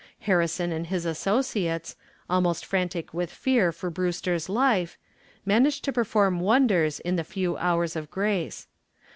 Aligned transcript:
Harrison 0.21 0.71
and 0.71 0.87
his 0.87 1.05
associates, 1.05 1.95
almost 2.27 2.65
frantic 2.65 3.13
with 3.13 3.29
fear 3.29 3.71
for 3.71 3.91
Brewster's 3.91 4.49
life, 4.49 4.97
managed 5.45 5.83
to 5.83 5.93
perform 5.93 6.39
wonders 6.39 6.99
in 7.01 7.17
the 7.17 7.23
few 7.23 7.55
hours 7.57 7.95
of 7.95 8.09
grace. 8.09 8.65